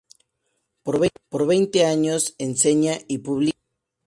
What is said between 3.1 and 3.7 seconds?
pública.